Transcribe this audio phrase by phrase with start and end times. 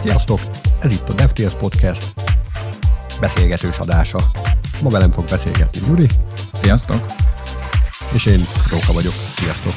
[0.00, 0.40] Sziasztok!
[0.80, 2.04] Ez itt a DevTales Podcast
[3.20, 4.18] beszélgetős adása.
[4.82, 6.06] Ma velem fog beszélgetni Gyuri.
[6.54, 7.06] Sziasztok!
[8.12, 9.12] És én Róka vagyok.
[9.12, 9.74] Sziasztok!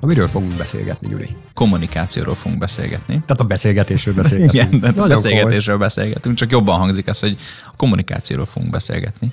[0.00, 1.28] Na, miről fogunk beszélgetni, Gyuri?
[1.54, 3.14] Kommunikációról fogunk beszélgetni.
[3.14, 4.52] Tehát a beszélgetésről beszélgetünk.
[4.52, 5.86] Igen, de a beszélgetésről komoly.
[5.86, 7.36] beszélgetünk, csak jobban hangzik ez, hogy
[7.66, 9.32] a kommunikációról fogunk beszélgetni.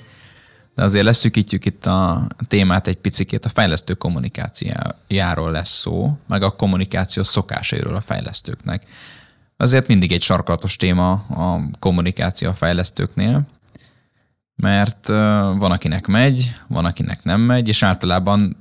[0.74, 6.56] De azért leszűkítjük itt a témát egy picikét, a fejlesztő kommunikációjáról lesz szó, meg a
[6.56, 8.86] kommunikáció szokásairól a fejlesztőknek.
[9.56, 13.42] Azért mindig egy sarkalatos téma a kommunikáció a fejlesztőknél,
[14.56, 18.56] mert van, akinek megy, van, akinek nem megy, és általában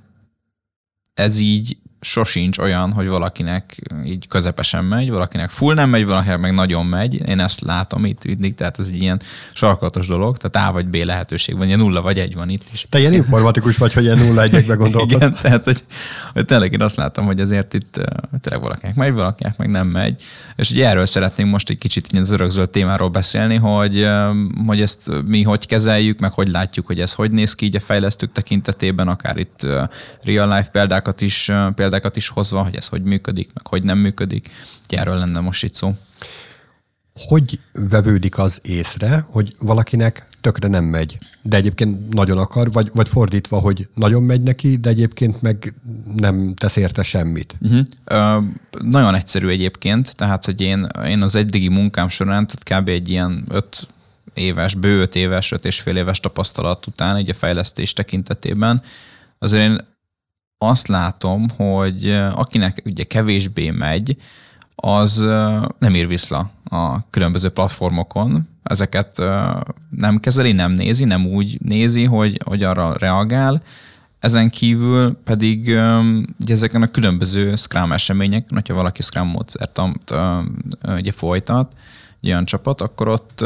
[1.14, 6.54] ez így sosincs olyan, hogy valakinek így közepesen megy, valakinek full nem megy, valakinek meg
[6.54, 7.28] nagyon megy.
[7.28, 9.22] Én ezt látom itt mindig, tehát ez egy ilyen
[9.54, 12.86] sarkalatos dolog, tehát A vagy B lehetőség van, ilyen nulla vagy egy van itt is.
[12.90, 15.16] Te ilyen informatikus vagy, hogy ilyen nulla egyekbe gondolkodsz.
[15.16, 15.78] Igen, tehát hogy,
[16.34, 18.00] hogy tényleg én azt látom, hogy azért itt
[18.42, 20.24] tényleg valakinek megy, valakinek meg nem megy.
[20.56, 24.08] És ugye erről szeretnénk most egy kicsit az örökzöld témáról beszélni, hogy,
[24.66, 27.80] hogy ezt mi hogy kezeljük, meg hogy látjuk, hogy ez hogy néz ki így a
[27.80, 29.68] fejlesztők tekintetében, akár itt
[30.24, 33.98] real life példákat is, például példákat is hozva, hogy ez hogy működik, meg hogy nem
[33.98, 34.50] működik.
[34.88, 35.96] Erről lenne most itt szó.
[37.14, 43.10] Hogy vevődik az észre, hogy valakinek tökre nem megy, de egyébként nagyon akar, vagy, vagy
[43.10, 45.74] fordítva, hogy nagyon megy neki, de egyébként meg
[46.16, 47.56] nem tesz érte semmit?
[47.62, 47.86] Uh-huh.
[48.04, 48.38] Ö,
[48.82, 52.90] nagyon egyszerű egyébként, tehát, hogy én, én az eddigi munkám során, tehát kb.
[52.90, 53.88] egy ilyen öt
[54.34, 58.82] éves, bő öt éves, öt és fél éves tapasztalat után, így a fejlesztés tekintetében,
[59.40, 59.90] azért én
[60.64, 64.18] azt látom, hogy akinek ugye kevésbé megy,
[64.76, 65.18] az
[65.80, 68.48] nem ír vissza a különböző platformokon.
[68.64, 69.18] Ezeket
[69.90, 73.62] nem kezeli, nem nézi, nem úgy nézi, hogy, hogy arra reagál.
[74.20, 75.60] Ezen kívül pedig
[76.40, 79.80] ugye ezeken a különböző Scrum eseményeken, hogyha valaki Scrum módszert
[80.84, 81.74] ugye folytat,
[82.22, 83.44] egy olyan csapat, akkor ott,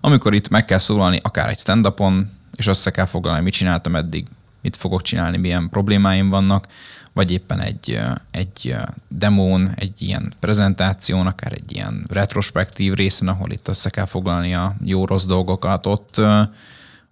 [0.00, 4.26] amikor itt meg kell szólalni akár egy stand-upon, és össze kell foglalni, mit csináltam eddig,
[4.60, 6.66] mit fogok csinálni, milyen problémáim vannak,
[7.12, 8.74] vagy éppen egy, egy
[9.08, 14.74] demón, egy ilyen prezentáción, akár egy ilyen retrospektív részen, ahol itt össze kell foglalni a
[14.84, 16.20] jó-rossz dolgokat, ott,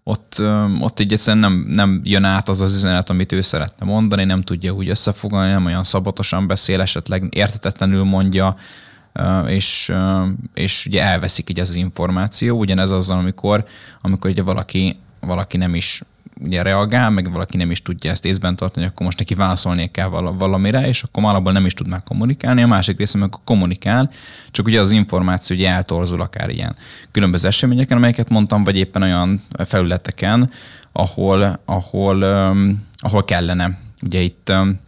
[0.04, 0.42] ott,
[0.80, 4.42] ott így egyszerűen nem, nem jön át az az üzenet, amit ő szeretne mondani, nem
[4.42, 8.56] tudja úgy összefoglalni, nem olyan szabatosan beszél, esetleg értetetlenül mondja,
[9.46, 9.92] és,
[10.54, 12.58] és ugye elveszik így az információ.
[12.58, 13.64] Ugyanez az, amikor,
[14.00, 16.02] amikor ugye valaki, valaki nem is
[16.40, 20.08] ugye reagál, meg valaki nem is tudja ezt észben tartani, akkor most neki válaszolni kell
[20.08, 24.10] valamire, és akkor alapból nem is tud már kommunikálni, a másik része meg kommunikál,
[24.50, 26.76] csak ugye az információ ugye eltorzul akár ilyen
[27.10, 30.50] különböző eseményeken, amelyeket mondtam, vagy éppen olyan felületeken,
[30.92, 33.78] ahol, ahol, um, ahol kellene.
[34.02, 34.80] Ugye itt um,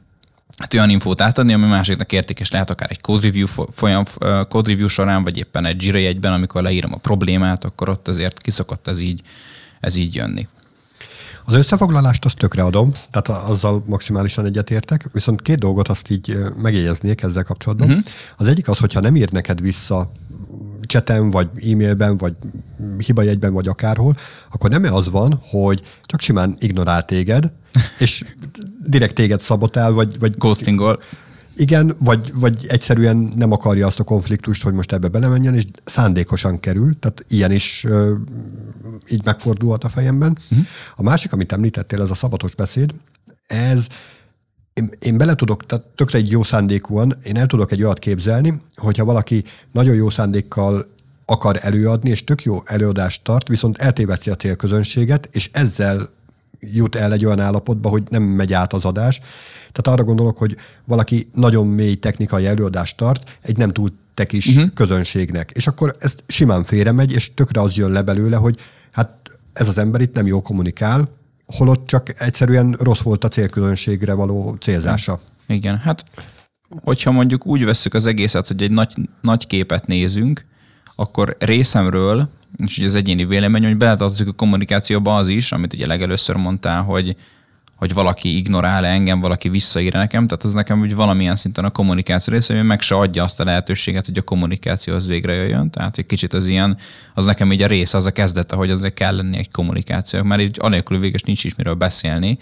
[0.58, 4.04] hát olyan infót átadni, ami másiknak értékes lehet, akár egy code review, folyam,
[4.48, 8.40] code review során, vagy éppen egy Jira jegyben, amikor leírom a problémát, akkor ott azért
[8.40, 9.20] kiszokott ez így,
[9.80, 10.48] ez így jönni.
[11.48, 17.22] Az összefoglalást azt tökre adom, tehát azzal maximálisan egyetértek, viszont két dolgot azt így megjegyeznék
[17.22, 17.88] ezzel kapcsolatban.
[17.88, 18.04] Uh-huh.
[18.36, 20.10] Az egyik az, hogyha nem ír neked vissza
[20.80, 22.34] cseten, vagy e-mailben, vagy
[22.98, 24.16] hibajegyben, vagy akárhol,
[24.50, 27.52] akkor nem az van, hogy csak simán ignorál téged,
[27.98, 28.24] és
[28.86, 30.18] direkt téged szabotál, vagy...
[30.18, 31.00] vagy Ghostingol.
[31.58, 36.60] Igen, vagy, vagy egyszerűen nem akarja azt a konfliktust, hogy most ebbe belemenjen, és szándékosan
[36.60, 38.14] kerül, tehát ilyen is ö,
[39.10, 40.38] így megfordulhat a fejemben.
[40.50, 40.66] Uh-huh.
[40.96, 42.94] A másik, amit említettél, ez a szabatos beszéd,
[43.46, 43.86] ez
[44.72, 48.60] én, én bele tudok, tehát tökre egy jó szándékúan, én el tudok egy olyat képzelni,
[48.74, 50.86] hogyha valaki nagyon jó szándékkal
[51.24, 56.08] akar előadni, és tök jó előadást tart, viszont eltéveszi a célközönséget, és ezzel
[56.60, 59.20] jut el egy olyan állapotba, hogy nem megy át az adás.
[59.72, 64.72] Tehát arra gondolok, hogy valaki nagyon mély technikai előadást tart egy nem túl tekis uh-huh.
[64.74, 65.50] közönségnek.
[65.50, 68.58] És akkor ez simán félre megy, és tökre az jön le belőle, hogy
[68.92, 69.10] hát
[69.52, 71.08] ez az ember itt nem jól kommunikál,
[71.46, 75.20] holott csak egyszerűen rossz volt a célközönségre való célzása.
[75.46, 76.04] Igen, hát
[76.82, 80.44] hogyha mondjuk úgy veszük az egészet, hogy egy nagy, nagy képet nézünk,
[80.96, 85.86] akkor részemről és ugye az egyéni vélemény, hogy beletartozik a kommunikációba az is, amit ugye
[85.86, 87.16] legelőször mondtál, hogy,
[87.78, 91.70] hogy valaki ignorál -e engem, valaki visszaír nekem, tehát az nekem úgy valamilyen szinten a
[91.70, 95.70] kommunikáció része, hogy meg se adja azt a lehetőséget, hogy a kommunikáció az végre jöjjön.
[95.70, 96.76] Tehát egy kicsit az ilyen,
[97.14, 100.40] az nekem így a része, az a kezdete, hogy azért kell lenni egy kommunikáció, mert
[100.40, 102.36] így anélkül végig nincs is miről beszélni.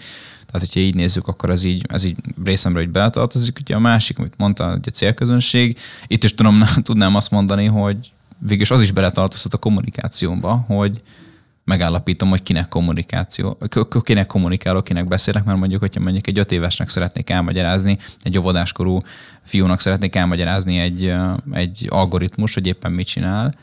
[0.45, 3.59] Tehát, hogyha így nézzük, akkor ez így, ez így részemről hogy beletartozik.
[3.61, 7.97] Ugye a másik, amit mondta, hogy a célközönség, itt is tudom, tudnám azt mondani, hogy
[8.39, 11.01] végülis az is beletartozhat a kommunikációba, hogy,
[11.67, 13.57] megállapítom, hogy kinek kommunikáció,
[14.03, 18.99] kinek kommunikálok, kinek beszélek, mert mondjuk, hogyha mondjuk egy öt évesnek szeretnék elmagyarázni, egy óvodáskorú
[19.43, 21.15] fiúnak szeretnék elmagyarázni egy,
[21.51, 23.53] egy algoritmus, hogy éppen mit csinál,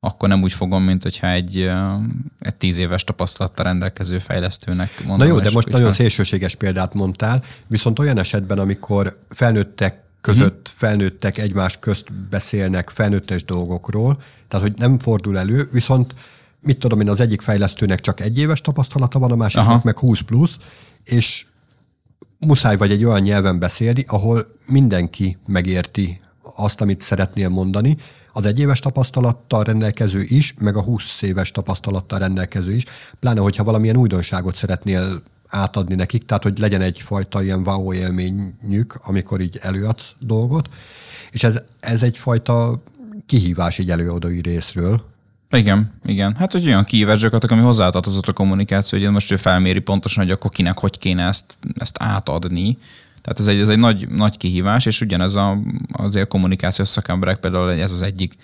[0.00, 1.70] akkor nem úgy fogom, mint hogyha egy,
[2.40, 5.26] egy tíz éves tapasztalattal rendelkező fejlesztőnek mondom.
[5.26, 10.88] Na jó, de most nagyon szélsőséges példát mondtál, viszont olyan esetben, amikor felnőttek között hmm.
[10.88, 16.14] felnőttek egymás közt beszélnek felnőttes dolgokról, tehát hogy nem fordul elő, viszont
[16.62, 19.80] mit tudom én, az egyik fejlesztőnek csak egy éves tapasztalata van, a másiknak Aha.
[19.84, 20.56] meg 20 plusz,
[21.04, 21.46] és
[22.38, 26.20] muszáj vagy egy olyan nyelven beszélni, ahol mindenki megérti
[26.56, 27.96] azt, amit szeretnél mondani,
[28.32, 32.84] az egy éves tapasztalattal rendelkező is, meg a 20 éves tapasztalattal rendelkező is,
[33.20, 39.40] pláne hogyha valamilyen újdonságot szeretnél átadni nekik, tehát hogy legyen egyfajta ilyen wow élményük, amikor
[39.40, 40.68] így előadsz dolgot,
[41.30, 42.82] és ez, ez egyfajta
[43.26, 45.11] kihívás így előadói részről.
[45.52, 46.34] Igen, igen.
[46.34, 50.32] Hát, hogy olyan kihívás gyakorlatilag, ami hozzátartozott a kommunikáció, hogy most ő felméri pontosan, hogy
[50.32, 52.78] akkor kinek hogy kéne ezt, ezt átadni.
[53.22, 55.58] Tehát ez egy, ez egy nagy, nagy kihívás, és ugyanez a,
[55.92, 58.36] azért kommunikációs szakemberek például ez az egyik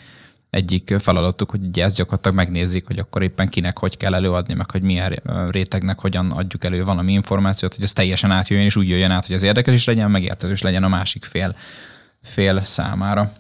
[0.51, 4.71] egyik feladatuk, hogy ugye ezt gyakorlatilag megnézik, hogy akkor éppen kinek hogy kell előadni, meg
[4.71, 9.11] hogy milyen rétegnek hogyan adjuk elő valami információt, hogy ez teljesen átjöjjön, és úgy jöjjön
[9.11, 11.57] át, hogy az érdekes is legyen, megérthető is legyen a másik fél,
[12.23, 13.33] fél számára.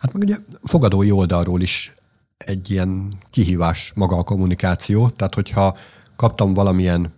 [0.00, 1.92] Hát meg ugye fogadói oldalról is
[2.44, 5.76] egy ilyen kihívás maga a kommunikáció, tehát hogyha
[6.16, 7.12] kaptam valamilyen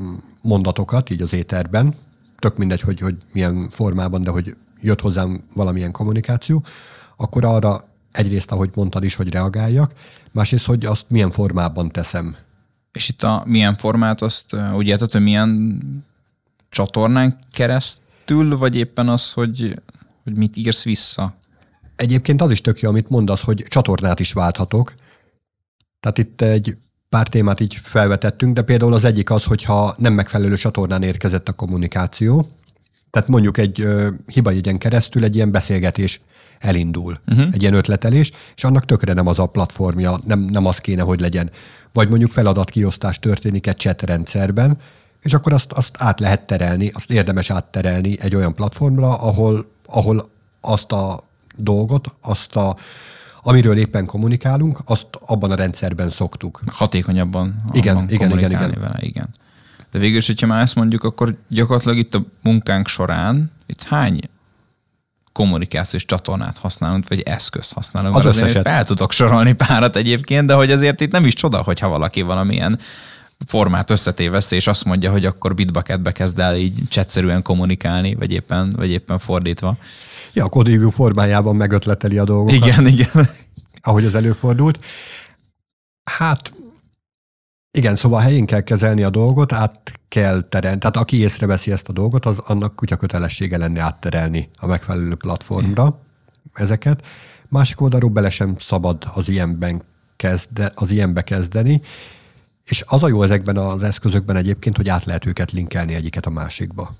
[0.00, 1.94] mm, mondatokat így az éterben,
[2.38, 6.64] tök mindegy, hogy, hogy milyen formában, de hogy jött hozzám valamilyen kommunikáció,
[7.16, 9.92] akkor arra egyrészt, ahogy mondtad is, hogy reagáljak,
[10.32, 12.36] másrészt, hogy azt milyen formában teszem.
[12.92, 15.80] És itt a milyen formát, azt úgy érted, hogy milyen
[16.70, 19.80] csatornán keresztül, vagy éppen az, hogy,
[20.24, 21.34] hogy mit írsz vissza?
[21.96, 24.94] Egyébként az is tök jó, amit mondasz, hogy csatornát is válthatok.
[26.00, 26.76] Tehát itt egy
[27.08, 31.52] pár témát így felvetettünk, de például az egyik az, hogyha nem megfelelő csatornán érkezett a
[31.52, 32.48] kommunikáció,
[33.10, 36.20] tehát mondjuk egy ö, hibajegyen keresztül egy ilyen beszélgetés
[36.58, 37.46] elindul, uh-huh.
[37.52, 41.20] egy ilyen ötletelés, és annak tökre nem az a platformja, nem, nem az kéne, hogy
[41.20, 41.50] legyen.
[41.92, 44.78] Vagy mondjuk feladatkiosztás történik egy chat rendszerben,
[45.22, 50.30] és akkor azt, azt át lehet terelni, azt érdemes átterelni egy olyan platformra, ahol, ahol
[50.60, 51.22] azt a
[51.56, 52.76] dolgot, azt a,
[53.42, 56.62] amiről éppen kommunikálunk, azt abban a rendszerben szoktuk.
[56.66, 58.74] Hatékonyabban igen, abban igen, igen, igen.
[58.80, 59.28] Vele, igen.
[59.90, 64.20] De végül is, hogyha már ezt mondjuk, akkor gyakorlatilag itt a munkánk során, itt hány
[65.32, 68.14] kommunikációs csatornát használunk, vagy eszköz használunk.
[68.14, 68.66] Az összeset.
[68.66, 72.78] El tudok sorolni párat egyébként, de hogy azért itt nem is csoda, hogyha valaki valamilyen
[73.46, 78.72] formát összetévesz, és azt mondja, hogy akkor bitbucketbe kezd el így csetszerűen kommunikálni, vagy éppen,
[78.76, 79.76] vagy éppen fordítva.
[80.34, 82.54] Ja, a kodrívú formájában megötleteli a dolgokat.
[82.54, 83.28] Igen, igen.
[83.80, 84.84] Ahogy az előfordult.
[86.04, 86.52] Hát
[87.70, 90.78] igen, szóval helyén kell kezelni a dolgot, át kell terelni.
[90.78, 96.00] Tehát aki észreveszi ezt a dolgot, az annak kutya kötelessége lenne átterelni a megfelelő platformra
[96.52, 97.06] ezeket.
[97.48, 99.82] Másik oldalról bele sem szabad az ilyenben
[100.16, 101.82] kezde, az ilyenbe kezdeni,
[102.64, 106.30] és az a jó ezekben az eszközökben egyébként, hogy át lehet őket linkelni egyiket a
[106.30, 106.94] másikba.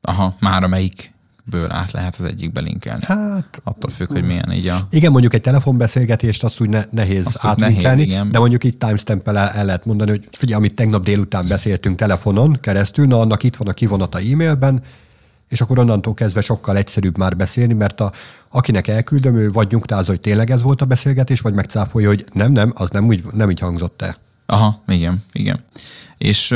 [0.00, 1.12] Aha, már amelyik
[1.44, 3.02] ből át lehet az egyik belinkelni.
[3.06, 4.86] Hát, Attól függ, hogy milyen így a...
[4.90, 9.28] Igen, mondjuk egy telefonbeszélgetést azt úgy ne, nehéz azt átlinkelni, nehéz, de mondjuk itt timestamp
[9.28, 13.56] el, el lehet mondani, hogy figyelj, amit tegnap délután beszéltünk telefonon keresztül, na annak itt
[13.56, 14.82] van a kivonata e-mailben,
[15.48, 18.12] és akkor onnantól kezdve sokkal egyszerűbb már beszélni, mert a,
[18.48, 22.52] akinek elküldöm, ő vagy nyugtáz, hogy tényleg ez volt a beszélgetés, vagy megcáfolja, hogy nem,
[22.52, 24.16] nem, az nem úgy, nem így hangzott el.
[24.52, 25.64] Aha, igen, igen.
[26.18, 26.54] És,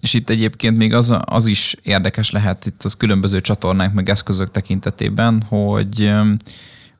[0.00, 4.50] és itt egyébként még az, az is érdekes lehet itt az különböző csatornák meg eszközök
[4.50, 6.12] tekintetében, hogy,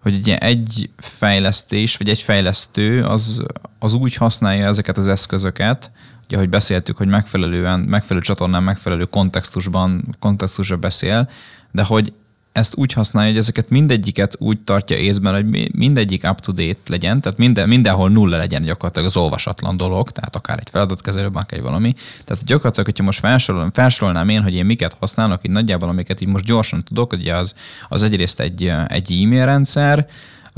[0.03, 3.43] hogy ugye egy fejlesztés, vagy egy fejlesztő az,
[3.79, 5.91] az úgy használja ezeket az eszközöket,
[6.25, 11.31] ugye, ahogy beszéltük, hogy megfelelően, megfelelő csatornán, megfelelő kontextusban, kontextusra beszél,
[11.73, 12.13] de hogy
[12.53, 17.69] ezt úgy használja, hogy ezeket mindegyiket úgy tartja észben, hogy mindegyik up-to-date legyen, tehát minden,
[17.69, 21.95] mindenhol nulla legyen gyakorlatilag az olvasatlan dolog, tehát akár egy feladatkezelőben, akár egy valami.
[22.25, 26.29] Tehát gyakorlatilag, hogyha most felsorol, felsorolnám én, hogy én miket használok, így nagyjából amiket így
[26.29, 27.55] most gyorsan tudok, ugye az,
[27.89, 30.07] az egyrészt egy, egy e-mail rendszer,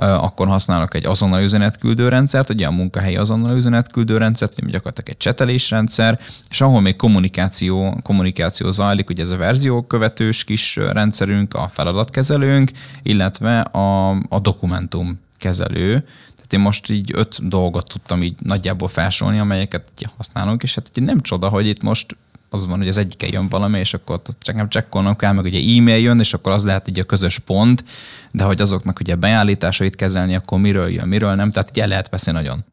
[0.03, 5.17] akkor használok egy azonnal üzenetküldő rendszert, ugye a munkahelyi azonnal üzenetküldő rendszert, ami gyakorlatilag egy
[5.17, 12.71] csetelésrendszer, és ahol még kommunikáció, kommunikáció zajlik, ugye ez a verziókövetős kis rendszerünk, a feladatkezelőnk,
[13.03, 16.05] illetve a, a dokumentum kezelő.
[16.51, 21.49] Én most így öt dolgot tudtam így nagyjából felsorolni, amelyeket használunk, és hát nem csoda,
[21.49, 22.17] hogy itt most
[22.53, 25.59] az van, hogy az egyike jön valami, és akkor csak nem csekkolnom kell, meg ugye
[25.59, 27.85] e-mail jön, és akkor az lehet ugye a közös pont,
[28.31, 32.33] de hogy azoknak ugye beállításait kezelni, akkor miről jön, miről nem, tehát ugye lehet veszni
[32.33, 32.65] nagyon.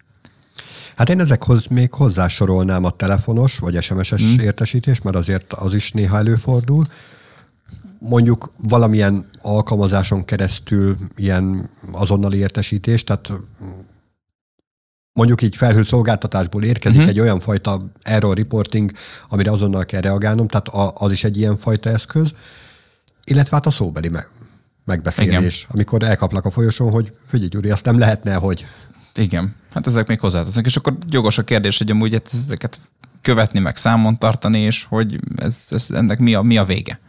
[0.96, 4.40] Hát én ezekhoz még hozzásorolnám a telefonos vagy SMS-es mm.
[4.40, 6.88] értesítést, mert azért az is néha előfordul.
[8.00, 13.32] Mondjuk valamilyen alkalmazáson keresztül ilyen azonnali értesítés, tehát
[15.20, 17.12] mondjuk így felhőszolgáltatásból érkezik uh-huh.
[17.12, 18.92] egy olyan fajta error reporting,
[19.30, 22.34] amire azonnal kell reagálnom, tehát az is egy ilyen fajta eszköz,
[23.24, 24.28] illetve hát a szóbeli meg,
[24.86, 25.70] megbeszélés, Igen.
[25.74, 28.66] amikor elkaplak a folyosón, hogy figyelj Gyuri, azt nem lehetne, hogy...
[29.16, 32.80] Igen, hát ezek még hozzátesznek, és akkor jogos a kérdés, hogy amúgy hát ezeket
[33.22, 37.00] követni, meg számon tartani, és hogy ez, ez ennek mi a, mi a vége.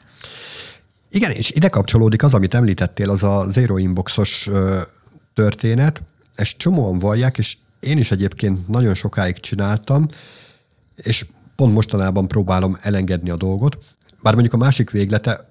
[1.10, 4.48] Igen, és ide kapcsolódik az, amit említettél, az a Zero Inboxos
[5.34, 6.02] történet.
[6.34, 10.06] Ezt csomóan vallják, és én is egyébként nagyon sokáig csináltam,
[10.96, 13.78] és pont mostanában próbálom elengedni a dolgot.
[14.22, 15.48] Bár mondjuk a másik véglete,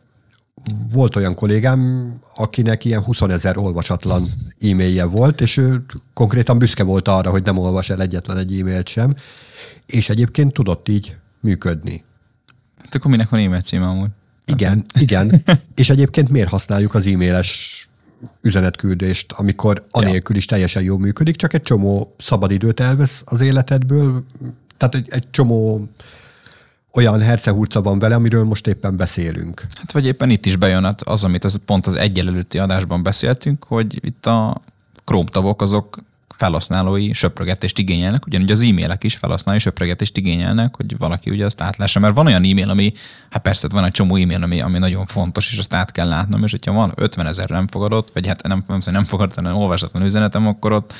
[0.91, 4.29] volt olyan kollégám, akinek ilyen 20 ezer olvasatlan
[4.61, 8.87] e-mailje volt, és ő konkrétan büszke volt arra, hogy nem olvas el egyetlen egy e-mailt
[8.87, 9.13] sem,
[9.85, 12.03] és egyébként tudott így működni.
[12.77, 14.09] Hát akkor minek van e-mail címe amúgy?
[14.45, 15.43] Igen, igen.
[15.75, 17.83] és egyébként miért használjuk az e-mailes
[18.41, 24.23] üzenetküldést, amikor anélkül is teljesen jól működik, csak egy csomó szabadidőt elvesz az életedből,
[24.77, 25.87] tehát egy, egy csomó
[26.93, 29.65] olyan hercehurca van vele, amiről most éppen beszélünk.
[29.73, 34.05] Hát vagy éppen itt is bejön az, amit az, pont az egyelőtti adásban beszéltünk, hogy
[34.05, 34.61] itt a
[35.05, 35.97] Chrome azok
[36.39, 41.99] felhasználói söprögetést igényelnek, ugyanúgy az e-mailek is felhasználói söprögetést igényelnek, hogy valaki ugye azt átlássa,
[41.99, 42.91] mert van olyan e-mail, ami,
[43.29, 46.43] hát persze van egy csomó e-mail, ami, ami nagyon fontos, és azt át kell látnom,
[46.43, 50.03] és hogyha van 50 ezer nem fogadott, vagy hát nem, nem, nem fogadott, hanem olvasatlan
[50.03, 50.93] üzenetem, akkor ott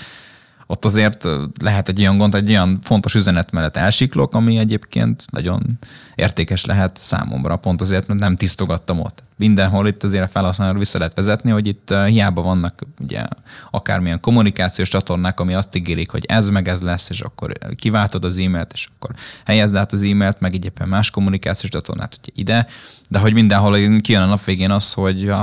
[0.72, 1.28] ott azért
[1.62, 5.80] lehet egy olyan gond, egy olyan fontos üzenet mellett elsiklok, ami egyébként nagyon
[6.16, 9.24] értékes lehet számomra, pont azért, mert nem tisztogattam ott.
[9.40, 13.24] Mindenhol itt azért a felhasználóra vissza lehet vezetni, hogy itt hiába vannak ugye
[13.72, 18.38] akármilyen kommunikációs csatornák, ami azt ígérik, hogy ez meg ez lesz, és akkor kiváltod az
[18.38, 19.16] e-mailt, és akkor
[19.46, 22.68] helyezd át az e-mailt, meg egyébként más kommunikációs csatornát ugye ide,
[23.10, 25.34] de hogy mindenhol kijön a nap végén az, hogy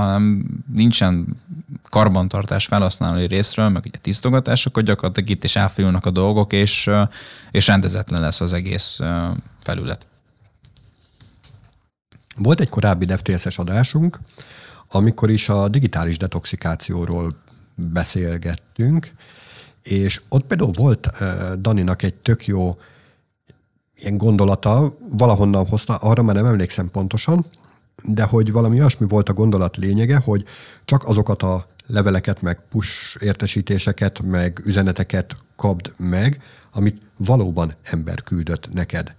[0.73, 1.27] nincsen
[1.89, 6.89] karbantartás felhasználói részről, meg ugye tisztogatás, akkor gyakorlatilag itt is elfajulnak a dolgok, és,
[7.51, 8.99] és rendezetlen lesz az egész
[9.59, 10.07] felület.
[12.37, 14.19] Volt egy korábbi DevTSS adásunk,
[14.91, 17.31] amikor is a digitális detoxikációról
[17.75, 19.13] beszélgettünk,
[19.83, 21.09] és ott például volt
[21.61, 22.75] Daninak egy tök jó
[23.95, 27.45] ilyen gondolata, valahonnan hozta, arra már nem emlékszem pontosan,
[28.03, 30.43] de hogy valami olyasmi volt a gondolat lényege, hogy
[30.85, 36.41] csak azokat a leveleket, meg push értesítéseket, meg üzeneteket kapd meg,
[36.71, 39.15] amit valóban ember küldött neked.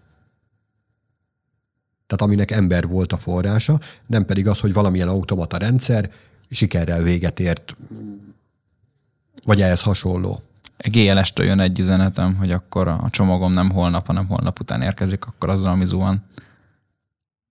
[2.08, 6.10] Tehát aminek ember volt a forrása, nem pedig az, hogy valamilyen automata rendszer
[6.50, 7.76] sikerrel véget ért,
[9.44, 10.40] vagy ehhez hasonló.
[10.76, 15.48] GLS-től jön egy üzenetem, hogy akkor a csomagom nem holnap, hanem holnap után érkezik, akkor
[15.48, 16.24] azzal, ami zuhan.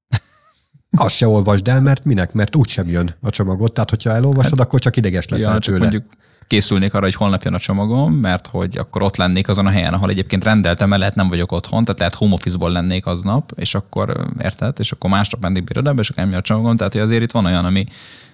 [0.97, 2.33] Azt se olvasd el, mert minek?
[2.33, 3.73] Mert úgysem jön a csomagot.
[3.73, 5.77] Tehát, hogyha elolvasod, hát, akkor csak ideges lesz ja, tőle.
[5.79, 6.05] Mondjuk
[6.47, 9.93] készülnék arra, hogy holnap jön a csomagom, mert hogy akkor ott lennék azon a helyen,
[9.93, 13.75] ahol egyébként rendeltem, mert lehet nem vagyok otthon, tehát lehet home office-ból lennék aznap, és
[13.75, 16.75] akkor érted, és akkor másnap mennék bírodában, és akkor nem jön a csomagom.
[16.75, 17.85] Tehát azért itt van olyan, ami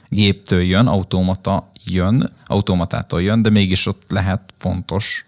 [0.10, 5.25] géptől jön, automata jön, automatától jön, de mégis ott lehet fontos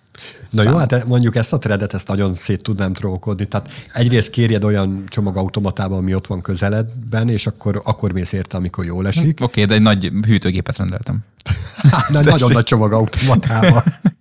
[0.49, 0.71] Na szám.
[0.71, 3.45] jó, hát mondjuk ezt a threadet, ezt nagyon szét tudnám trókodni.
[3.45, 8.85] Tehát egyrészt kérjed olyan csomagautomatában, ami ott van közeledben, és akkor, akkor mész érte, amikor
[8.85, 9.41] jól esik.
[9.41, 11.19] Oké, okay, de egy nagy hűtőgépet rendeltem.
[11.91, 13.83] Hát, nagyon nagy csomagautomatában.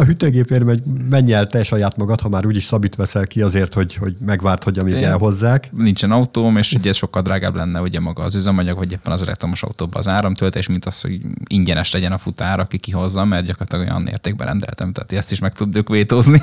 [0.00, 3.74] a hűtőgépért megy, menj el te saját magad, ha már úgyis szabít veszel ki azért,
[3.74, 5.72] hogy, hogy megvárt, hogy amíg Én elhozzák.
[5.72, 9.62] Nincsen autóm, és ugye sokkal drágább lenne ugye maga az üzemanyag, vagy éppen az elektromos
[9.62, 14.06] autóban az áramtöltés, mint az, hogy ingyenes legyen a futár, aki kihozza, mert gyakorlatilag olyan
[14.06, 16.42] értékben rendeltem, tehát ezt is meg tudjuk vétózni.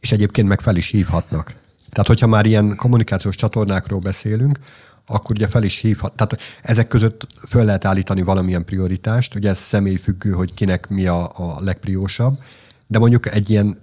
[0.00, 1.54] és egyébként meg fel is hívhatnak.
[1.90, 4.58] Tehát, hogyha már ilyen kommunikációs csatornákról beszélünk,
[5.06, 6.12] akkor ugye fel is hívhat.
[6.12, 11.24] Tehát ezek között föl lehet állítani valamilyen prioritást, ugye ez személyfüggő, hogy kinek mi a,
[11.24, 12.38] a legpriósabb,
[12.86, 13.78] de mondjuk egy ilyen,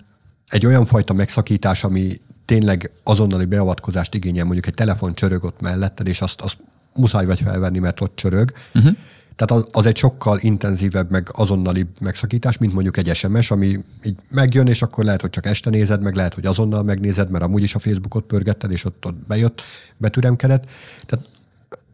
[0.47, 6.07] egy olyan fajta megszakítás, ami tényleg azonnali beavatkozást igényel, mondjuk egy telefon csörög ott melletted,
[6.07, 6.57] és azt, azt
[6.95, 8.95] muszáj vagy felvenni, mert ott csörög, uh-huh.
[9.35, 14.15] Tehát az, az egy sokkal intenzívebb, meg azonnali megszakítás, mint mondjuk egy SMS, ami így
[14.29, 17.63] megjön, és akkor lehet, hogy csak este nézed, meg lehet, hogy azonnal megnézed, mert amúgy
[17.63, 19.61] is a Facebookot pörgetted, és ott, ott bejött,
[19.97, 20.65] betüremkedett.
[21.05, 21.29] Tehát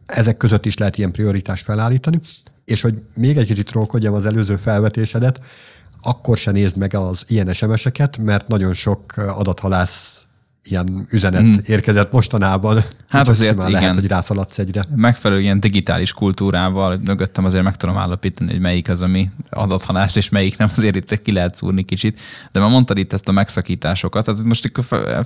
[0.05, 2.19] ezek között is lehet ilyen prioritást felállítani.
[2.65, 5.39] És hogy még egy kicsit trókodjam az előző felvetésedet,
[6.01, 10.23] akkor se nézd meg az ilyen SMS-eket, mert nagyon sok adathalász
[10.63, 11.53] ilyen üzenet mm.
[11.65, 12.83] érkezett mostanában.
[13.09, 13.71] Hát azért igen.
[13.71, 14.83] Lehet, hogy rászaladsz egyre.
[14.95, 20.29] Megfelelő ilyen digitális kultúrával mögöttem azért meg tudom állapítani, hogy melyik az, ami adathalász, és
[20.29, 22.19] melyik nem, azért itt ki lehet szúrni kicsit.
[22.51, 24.71] De már mondtad itt ezt a megszakításokat, tehát most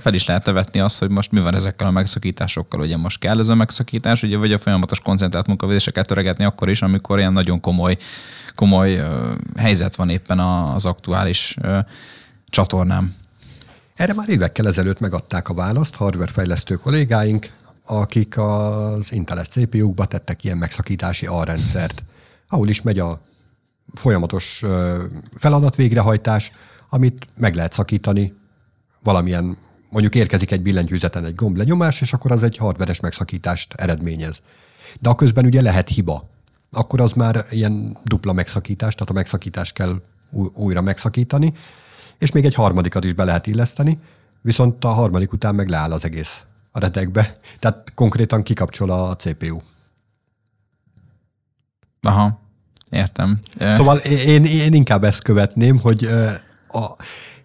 [0.00, 3.38] fel is lehet vetni azt, hogy most mi van ezekkel a megszakításokkal, ugye most kell
[3.38, 7.60] ez a megszakítás, ugye vagy a folyamatos koncentrált munkavégzéseket töregetni akkor is, amikor ilyen nagyon
[7.60, 7.96] komoly,
[8.54, 9.02] komoly
[9.56, 11.56] helyzet van éppen az aktuális
[12.48, 13.14] csatornám.
[13.94, 17.52] Erre már évekkel ezelőtt megadták a választ hardware fejlesztő kollégáink,
[17.84, 22.04] akik az Inteles CPU-kba tettek ilyen megszakítási alrendszert,
[22.48, 23.20] ahol is megy a
[23.94, 24.64] folyamatos
[25.36, 26.50] feladat végrehajtás,
[26.88, 28.34] amit meg lehet szakítani
[29.02, 29.56] valamilyen,
[29.90, 34.42] mondjuk érkezik egy billentyűzeten egy gomb lenyomás, és akkor az egy hardveres megszakítást eredményez.
[35.00, 36.30] De a közben ugye lehet hiba.
[36.70, 40.02] Akkor az már ilyen dupla megszakítás, tehát a megszakítást kell
[40.54, 41.54] újra megszakítani,
[42.18, 43.98] és még egy harmadikat is be lehet illeszteni,
[44.40, 47.36] viszont a harmadik után meg leáll az egész a redekbe.
[47.58, 49.58] Tehát konkrétan kikapcsol a CPU.
[52.00, 52.40] Aha,
[52.90, 53.40] értem.
[53.58, 56.04] Szóval én, én inkább ezt követném, hogy
[56.68, 56.96] a,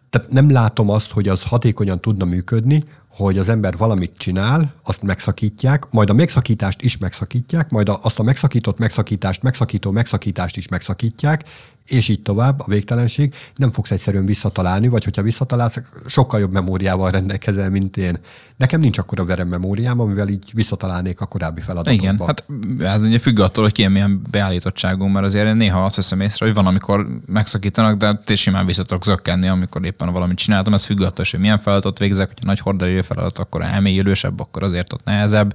[0.10, 5.02] tehát nem látom azt, hogy az hatékonyan tudna működni, hogy az ember valamit csinál, azt
[5.02, 11.44] megszakítják, majd a megszakítást is megszakítják, majd azt a megszakított megszakítást, megszakító megszakítást is megszakítják,
[11.90, 17.12] és így tovább, a végtelenség, nem fogsz egyszerűen visszatalálni, vagy hogyha visszatalálsz, sokkal jobb memóriával
[17.12, 18.20] rendelkezel, mint én.
[18.58, 22.04] Nekem nincs akkora verem memóriám, amivel így visszatalálnék a korábbi feladatokba.
[22.04, 22.44] Igen, hát
[22.80, 26.56] ez ugye függ attól, hogy ki milyen beállítottságunk, mert azért néha azt veszem észre, hogy
[26.56, 31.02] van, amikor megszakítanak, de te simán vissza tudok zökkenni, amikor éppen valamit csináltam, ez függ
[31.02, 35.54] attól, hogy milyen feladatot végzek, hogyha nagy horderő feladat, akkor elmélyülősebb, akkor azért ott nehezebb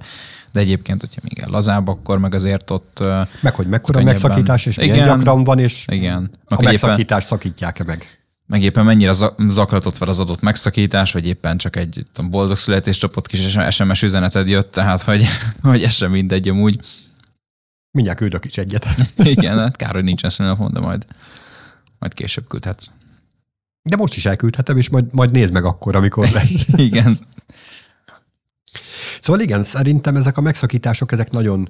[0.55, 3.03] de egyébként, hogyha még lazább, akkor meg azért ott...
[3.41, 6.31] Meg hogy mekkora megszakítás, és igen, milyen gyakran van, és igen.
[6.49, 8.19] Meg a megszakítás szakítják-e meg?
[8.47, 9.13] Meg éppen mennyire
[9.47, 14.49] zaklatott fel az adott megszakítás, vagy éppen csak egy tudom, boldog születéscsoport kis SMS üzeneted
[14.49, 15.25] jött, tehát hogy,
[15.61, 16.79] hogy ez sem mindegy amúgy.
[17.91, 18.87] Mindjárt küldök is egyet.
[19.17, 21.05] Igen, hát kár, hogy nincsen szülinapon, de majd,
[21.99, 22.85] majd később küldhetsz.
[23.89, 26.65] De most is elküldhetem, és majd, majd nézd meg akkor, amikor lesz.
[26.75, 27.17] Igen.
[29.21, 31.69] Szóval igen, szerintem ezek a megszakítások, ezek nagyon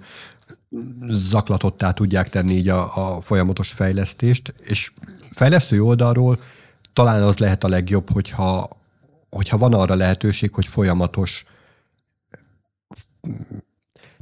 [1.10, 4.92] zaklatottá tudják tenni így a, a folyamatos fejlesztést, és
[5.32, 6.40] fejlesztői oldalról
[6.94, 8.70] talán az lehet a legjobb, hogyha,
[9.29, 11.46] hogyha van arra lehetőség, hogy folyamatos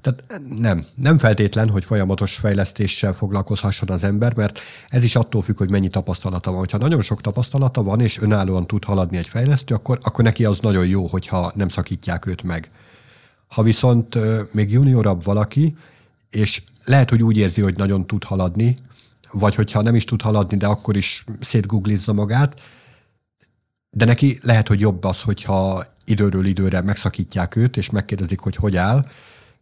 [0.02, 4.60] tehát nem, nem feltétlen, hogy folyamatos fejlesztéssel foglalkozhasson az ember, mert
[4.90, 6.66] ez is attól függ, hogy mennyi tapasztalata van.
[6.72, 10.60] Ha nagyon sok tapasztalata van, és önállóan tud haladni egy fejlesztő, akkor, akkor neki az
[10.60, 12.72] nagyon jó, hogyha nem szakítják őt meg.
[13.54, 14.18] Ha viszont
[14.54, 15.76] még juniorabb valaki,
[16.30, 18.78] és lehet, hogy úgy érzi, hogy nagyon tud haladni,
[19.32, 22.62] vagy hogyha nem is tud haladni, de akkor is szétgooglizza magát,
[23.90, 28.78] de neki lehet, hogy jobb az, hogyha időről időre megszakítják őt, és megkérdezik, hogy hogy
[28.78, 29.06] áll,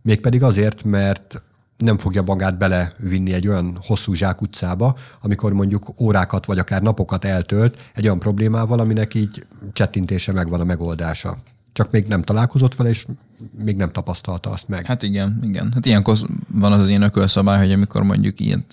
[0.01, 1.41] mégpedig azért, mert
[1.77, 7.91] nem fogja magát belevinni egy olyan hosszú zsákutcába, amikor mondjuk órákat vagy akár napokat eltölt
[7.93, 11.37] egy olyan problémával, aminek így csettintése megvan a megoldása
[11.73, 13.05] csak még nem találkozott vele, és
[13.63, 14.85] még nem tapasztalta azt meg.
[14.85, 15.71] Hát igen, igen.
[15.73, 16.17] Hát ilyenkor
[16.51, 18.63] van az az ilyen ökölszabály, hogy amikor mondjuk ilyen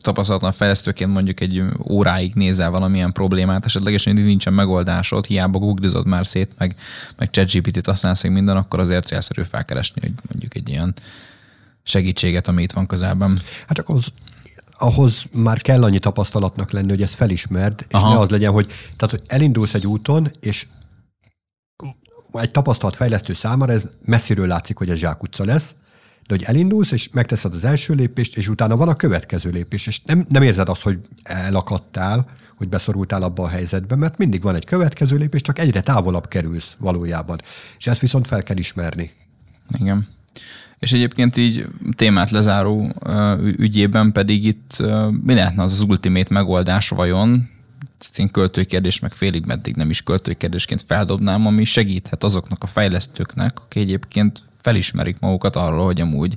[0.00, 6.52] tapasztalatlan fejlesztőként mondjuk egy óráig nézel valamilyen problémát, esetlegesen nincsen megoldásod, hiába googlizod már szét,
[6.58, 6.76] meg,
[7.16, 10.94] meg ChatGPT-t használsz meg minden, akkor azért célszerű felkeresni, hogy mondjuk egy ilyen
[11.82, 13.40] segítséget, ami itt van közelben.
[13.66, 14.06] Hát csak az,
[14.78, 18.12] ahhoz már kell annyi tapasztalatnak lenni, hogy ezt felismerd, és Aha.
[18.12, 18.66] ne az legyen, hogy,
[18.96, 20.66] tehát, hogy elindulsz egy úton, és
[22.42, 25.74] egy tapasztalt fejlesztő számára ez messziről látszik, hogy ez zsákutca lesz,
[26.26, 30.00] de hogy elindulsz, és megteszed az első lépést, és utána van a következő lépés, és
[30.00, 34.64] nem, nem érzed azt, hogy elakadtál, hogy beszorultál abba a helyzetbe, mert mindig van egy
[34.64, 37.40] következő lépés, csak egyre távolabb kerülsz valójában.
[37.78, 39.10] És ezt viszont fel kell ismerni.
[39.78, 40.08] Igen.
[40.78, 41.66] És egyébként így
[41.96, 42.94] témát lezáró
[43.56, 44.82] ügyében pedig itt
[45.22, 47.48] mi lehetne az az ultimate megoldás vajon,
[48.16, 53.82] én költőkérdés, meg félig meddig nem is költőkérdésként feldobnám, ami segíthet azoknak a fejlesztőknek, akik
[53.82, 56.36] egyébként felismerik magukat arról, hogy amúgy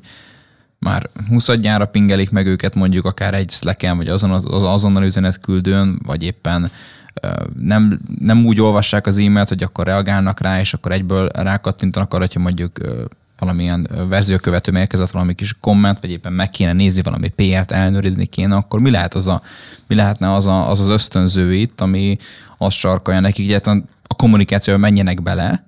[0.79, 5.99] már 20 gyára pingelik meg őket mondjuk akár egy slack vagy azon, az azonnal üzenetküldőn,
[6.03, 6.71] vagy éppen
[7.59, 12.23] nem, nem úgy olvassák az e-mailt, hogy akkor reagálnak rá, és akkor egyből rákattintanak arra,
[12.23, 12.77] hogyha mondjuk
[13.39, 18.55] valamilyen verziókövető érkezett valami kis komment, vagy éppen meg kéne nézni valami PR-t, ellenőrizni kéne,
[18.55, 19.41] akkor mi lehet az a,
[19.87, 22.17] mi lehetne az, a, az az ösztönző itt, ami
[22.57, 23.71] azt sarkalja nekik, hogy
[24.07, 25.65] a kommunikációba menjenek bele,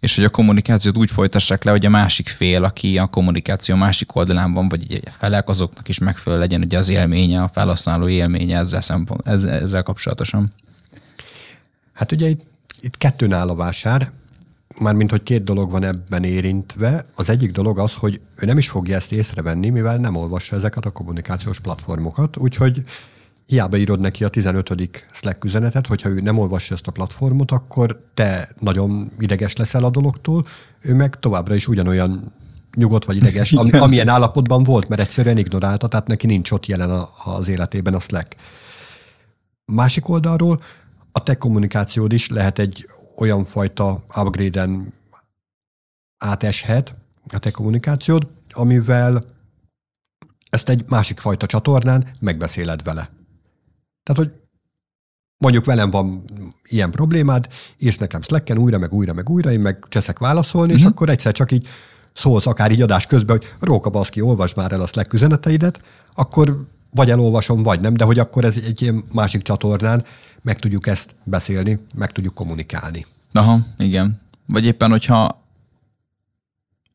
[0.00, 4.16] és hogy a kommunikációt úgy folytassák le, hogy a másik fél, aki a kommunikáció másik
[4.16, 8.58] oldalán van, vagy egy felek, azoknak is megfelelő legyen ugye az élménye, a felhasználó élménye
[8.58, 10.52] ezzel, szempont, ezzel, ezzel kapcsolatosan.
[11.92, 12.40] Hát ugye itt,
[12.80, 14.10] itt kettőn áll a vásár
[14.80, 17.06] mármint, hogy két dolog van ebben érintve.
[17.14, 20.84] Az egyik dolog az, hogy ő nem is fogja ezt észrevenni, mivel nem olvassa ezeket
[20.84, 22.82] a kommunikációs platformokat, úgyhogy
[23.46, 25.04] hiába írod neki a 15.
[25.12, 29.90] Slack üzenetet, hogyha ő nem olvassa ezt a platformot, akkor te nagyon ideges leszel a
[29.90, 30.44] dologtól,
[30.80, 32.32] ő meg továbbra is ugyanolyan
[32.76, 36.90] nyugodt vagy ideges, ami, amilyen állapotban volt, mert egyszerűen ignorálta, tehát neki nincs ott jelen
[36.90, 38.36] a, az életében a Slack.
[39.64, 40.60] Másik oldalról
[41.12, 44.92] a te kommunikációd is lehet egy olyan fajta upgrade-en
[46.18, 46.94] áteshet,
[47.32, 49.24] a te kommunikációd, amivel
[50.50, 53.10] ezt egy másik fajta csatornán megbeszéled vele.
[54.02, 54.32] Tehát, hogy
[55.38, 56.24] mondjuk velem van
[56.64, 57.48] ilyen problémád,
[57.78, 60.76] írsz nekem Slacken újra, meg újra, meg újra, én meg cseszek válaszolni, mm-hmm.
[60.76, 60.92] és mhm.
[60.92, 61.68] akkor egyszer csak így
[62.12, 65.80] szólsz akár így adás közben, hogy Róka Baszki, olvasd már el a Slack üzeneteidet,
[66.14, 70.04] akkor vagy elolvasom, vagy nem, de hogy akkor ez egy ilyen másik csatornán
[70.42, 73.06] meg tudjuk ezt beszélni, meg tudjuk kommunikálni.
[73.32, 74.20] Aha, igen.
[74.46, 75.42] Vagy éppen, hogyha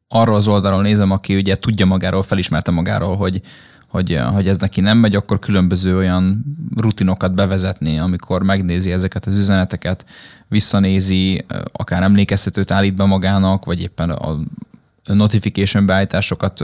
[0.07, 3.41] arról az oldalról nézem, aki ugye tudja magáról, felismerte magáról, hogy,
[3.88, 6.43] hogy, hogy ez neki nem megy, akkor különböző olyan
[6.75, 10.05] rutinokat bevezetni, amikor megnézi ezeket az üzeneteket,
[10.47, 14.38] visszanézi, akár emlékeztetőt állít be magának, vagy éppen a
[15.03, 16.63] notification beállításokat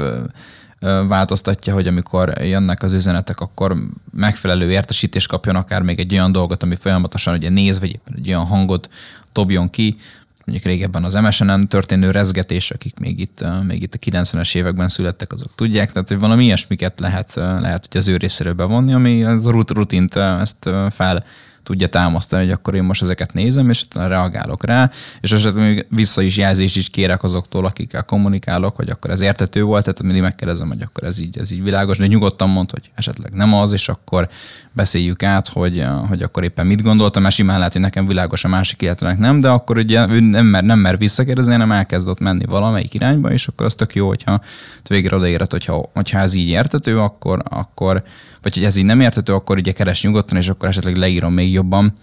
[1.08, 3.78] változtatja, hogy amikor jönnek az üzenetek, akkor
[4.12, 8.46] megfelelő értesítést kapjon, akár még egy olyan dolgot, ami folyamatosan ugye néz, vagy egy olyan
[8.46, 8.90] hangot
[9.34, 9.98] dobjon ki,
[10.46, 15.34] mondjuk régebben az MSN-en történő rezgetés, akik még itt, még itt a 90-es években születtek,
[15.34, 19.48] azok tudják, tehát hogy valami ilyesmiket lehet, lehet hogy az ő részéről bevonni, ami az
[19.48, 21.26] rutint ezt fel
[21.64, 25.86] tudja támasztani, hogy akkor én most ezeket nézem, és utána reagálok rá, és esetleg még
[25.90, 30.22] vissza is jelzést is kérek azoktól, akikkel kommunikálok, hogy akkor ez értető volt, tehát mindig
[30.22, 33.74] megkérdezem, hogy akkor ez így, ez így világos, de nyugodtan mond, hogy esetleg nem az,
[33.74, 34.30] és akkor
[34.72, 38.48] beszéljük át, hogy, hogy akkor éppen mit gondoltam, mert simán lehet, hogy nekem világos a
[38.48, 42.46] másik illetőnek nem, de akkor ugye ő nem mer, nem mer visszakérdezni, hanem elkezdett menni
[42.46, 44.42] valamelyik irányba, és akkor az tök jó, hogyha
[44.90, 48.04] végre odaérhet, hogyha, hogyha ez így értető, akkor, akkor
[48.44, 51.52] vagy hogy ez így nem értető, akkor ugye keres nyugodtan, és akkor esetleg leírom még
[51.52, 51.94] jobban,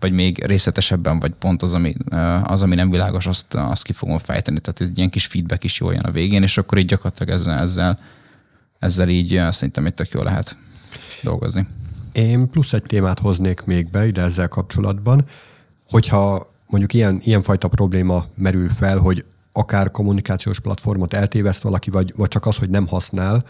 [0.00, 1.94] vagy még részletesebben, vagy pont az, ami,
[2.42, 4.60] az, ami nem világos, azt, azt ki fogom fejteni.
[4.60, 7.58] Tehát egy ilyen kis feedback is jó jön a végén, és akkor így gyakorlatilag ezzel,
[7.58, 7.98] ezzel,
[8.78, 10.56] ezzel így szerintem itt tök jól lehet
[11.22, 11.66] dolgozni.
[12.12, 15.24] Én plusz egy témát hoznék még be ide ezzel kapcsolatban,
[15.88, 22.12] hogyha mondjuk ilyen, ilyen fajta probléma merül fel, hogy akár kommunikációs platformot eltéveszt valaki, vagy,
[22.16, 23.44] vagy csak az, hogy nem használ,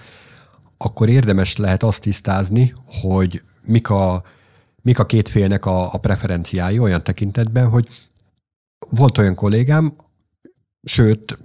[0.84, 4.22] akkor érdemes lehet azt tisztázni, hogy mik a,
[4.82, 7.88] mik a két félnek a, a preferenciái olyan tekintetben, hogy
[8.90, 9.96] volt olyan kollégám,
[10.82, 11.38] sőt,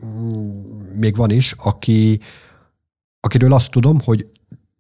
[0.96, 2.20] még van is, aki,
[3.20, 4.28] akiről azt tudom, hogy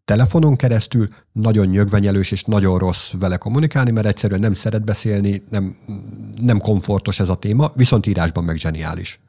[0.06, 5.78] telefonon keresztül nagyon nyögvenyelős és nagyon rossz vele kommunikálni, mert egyszerűen nem szeret beszélni, nem,
[6.42, 9.20] nem komfortos ez a téma, viszont írásban meg zseniális.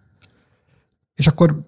[1.14, 1.60] És akkor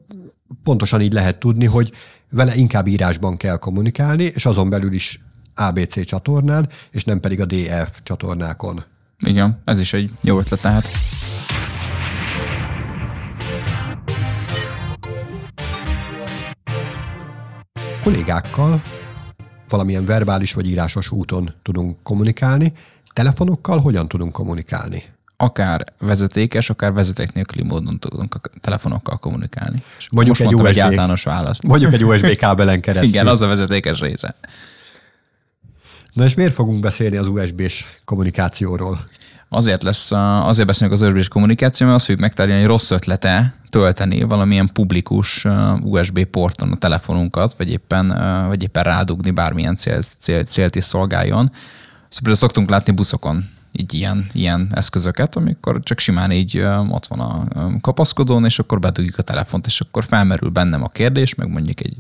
[0.63, 1.93] pontosan így lehet tudni, hogy
[2.33, 5.21] vele inkább írásban kell kommunikálni, és azon belül is
[5.55, 8.85] ABC csatornán, és nem pedig a DF csatornákon.
[9.19, 10.89] Igen, ez is egy jó ötlet lehet.
[18.03, 18.83] Kollégákkal
[19.69, 22.73] valamilyen verbális vagy írásos úton tudunk kommunikálni,
[23.13, 25.05] telefonokkal hogyan tudunk kommunikálni?
[25.43, 29.83] Akár vezetékes, akár vezeték nélküli módon tudunk a telefonokkal kommunikálni.
[29.99, 31.67] És mondjuk egy USB, egy általános választ.
[31.67, 33.09] Mondjuk egy USB kábelen keresztül.
[33.09, 34.35] Igen, az a vezetékes része.
[36.13, 39.07] Na és miért fogunk beszélni az USB-s kommunikációról?
[39.49, 40.11] Azért lesz,
[40.43, 45.47] azért beszélünk az USB-s kommunikáció, mert azt fogjuk megtárgyalni, hogy rossz ötlete tölteni valamilyen publikus
[45.81, 48.09] USB porton a telefonunkat, vagy éppen,
[48.49, 51.53] vagy éppen rádugni bármilyen cél, cél, célt is szolgáljon.
[52.09, 56.59] Szóval szoktunk látni buszokon így ilyen, ilyen eszközöket, amikor csak simán így
[56.89, 57.45] ott van a
[57.81, 61.97] kapaszkodón, és akkor bedugjuk a telefont, és akkor felmerül bennem a kérdés, meg mondjuk egy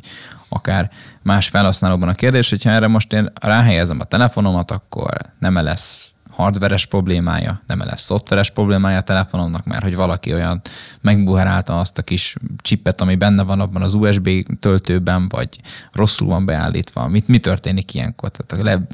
[0.49, 0.91] akár
[1.23, 6.87] más felhasználóban a kérdés, hogyha erre most én ráhelyezem a telefonomat, akkor nem lesz hardveres
[6.87, 10.61] problémája, nem lesz szoftveres problémája a telefonomnak, mert hogy valaki olyan
[11.01, 14.29] megbuherálta azt a kis csipet, ami benne van abban az USB
[14.61, 15.49] töltőben, vagy
[15.93, 17.09] rosszul van beállítva.
[17.09, 18.31] Mit, mi történik ilyenkor?
[18.31, 18.87] Tehát le,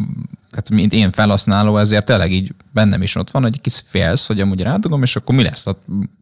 [0.58, 4.40] tehát mint én felhasználó, ezért tényleg így bennem is ott van, hogy kis félsz, hogy
[4.40, 5.78] amúgy rádugom, és akkor mi lesz a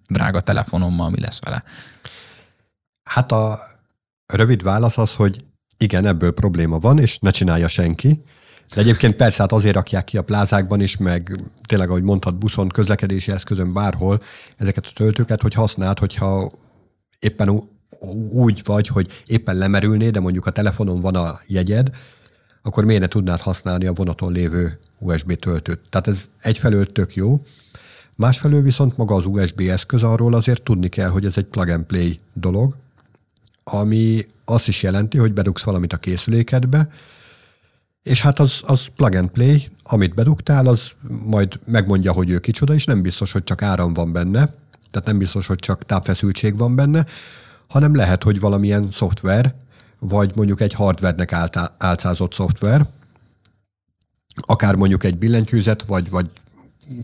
[0.07, 1.64] drága telefonommal, mi lesz vele?
[3.03, 3.59] Hát a
[4.27, 5.37] rövid válasz az, hogy
[5.79, 8.22] igen, ebből probléma van, és ne csinálja senki.
[8.75, 12.68] De egyébként persze hát azért rakják ki a plázákban is, meg tényleg, ahogy mondtad, buszon,
[12.68, 14.20] közlekedési eszközön, bárhol
[14.57, 16.53] ezeket a töltőket, hogy használd, hogyha
[17.18, 17.62] éppen
[18.31, 21.90] úgy vagy, hogy éppen lemerülné, de mondjuk a telefonon van a jegyed,
[22.66, 25.81] akkor miért ne tudnád használni a vonaton lévő USB töltőt?
[25.88, 27.42] Tehát ez egyfelől tök jó.
[28.14, 31.85] Másfelől viszont maga az USB eszköz arról azért tudni kell, hogy ez egy plug and
[31.85, 32.76] play dolog,
[33.64, 36.88] ami azt is jelenti, hogy bedugsz valamit a készülékedbe,
[38.02, 40.90] és hát az, az plug and play, amit bedugtál, az
[41.24, 44.55] majd megmondja, hogy ő kicsoda, és nem biztos, hogy csak áram van benne,
[44.90, 47.07] tehát nem biztos, hogy csak tápfeszültség van benne,
[47.68, 49.55] hanem lehet, hogy valamilyen szoftver,
[49.98, 51.32] vagy mondjuk egy hardvernek
[51.78, 52.88] álcázott szoftver,
[54.40, 56.30] akár mondjuk egy billentyűzet, vagy, vagy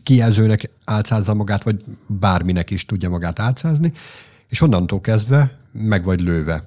[0.02, 3.92] kijelzőnek álcázza magát, vagy bárminek is tudja magát álcázni,
[4.48, 6.66] és onnantól kezdve meg vagy lőve.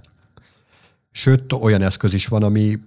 [1.12, 2.80] Sőt, olyan eszköz is van, ami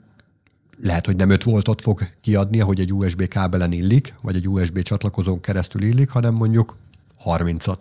[0.82, 4.82] lehet, hogy nem 5 voltot fog kiadni, hogy egy USB kábelen illik, vagy egy USB
[4.82, 6.76] csatlakozón keresztül illik, hanem mondjuk
[7.24, 7.80] 30-at.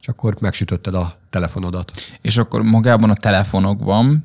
[0.00, 1.92] És akkor megsütötted a telefonodat.
[2.20, 4.24] És akkor magában a telefonokban,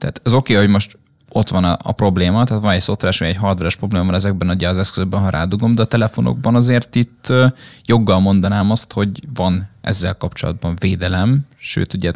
[0.00, 3.18] tehát az oké, okay, hogy most ott van a, a probléma, tehát van egy szoftveres
[3.18, 6.94] vagy egy hardveres probléma van ezekben ugye az eszközökben, ha rádugom, de a telefonokban azért
[6.94, 7.32] itt
[7.84, 12.12] joggal mondanám azt, hogy van ezzel kapcsolatban védelem, sőt ugye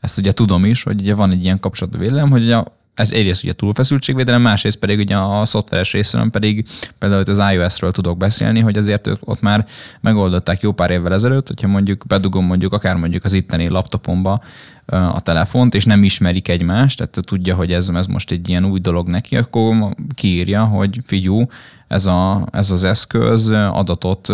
[0.00, 2.62] ezt ugye tudom is, hogy ugye van egy ilyen kapcsolatban védelem, hogy ugye
[3.00, 6.66] ez egyrészt ugye túlfeszültségvédelem, másrészt pedig ugye a szoftveres részről pedig
[6.98, 9.66] például az iOS-ről tudok beszélni, hogy azért ott már
[10.00, 14.42] megoldották jó pár évvel ezelőtt, hogyha mondjuk bedugom mondjuk akár mondjuk az itteni laptopomba
[14.86, 18.80] a telefont, és nem ismerik egymást, tehát tudja, hogy ez, ez most egy ilyen új
[18.80, 21.46] dolog neki, akkor kiírja, hogy figyú,
[21.88, 24.32] ez, a, ez az eszköz adatot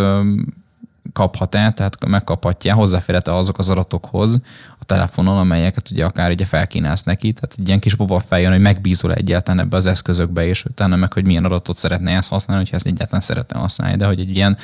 [1.17, 4.41] kaphat-e, tehát megkaphatja, hozzáférhet-e azok az adatokhoz
[4.79, 8.61] a telefonon, amelyeket ugye akár ugye felkínálsz neki, tehát egy ilyen kis pop feljön, hogy
[8.61, 12.77] megbízol egyáltalán ebbe az eszközökbe, és utána meg, hogy milyen adatot szeretné ezt használni, hogyha
[12.77, 14.57] ezt egyáltalán szeretne használni, de hogy egy ilyen,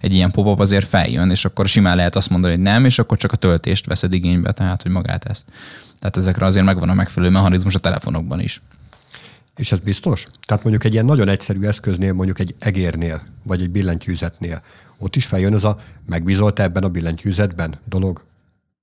[0.00, 3.16] egy ilyen pop azért feljön, és akkor simán lehet azt mondani, hogy nem, és akkor
[3.16, 5.44] csak a töltést veszed igénybe, tehát hogy magát ezt.
[5.98, 8.62] Tehát ezekre azért megvan a megfelelő mechanizmus a telefonokban is.
[9.56, 10.26] És ez biztos?
[10.46, 14.62] Tehát mondjuk egy ilyen nagyon egyszerű eszköznél, mondjuk egy egérnél, vagy egy billentyűzetnél,
[14.98, 18.24] ott is feljön ez a megbízolt ebben a billentyűzetben dolog?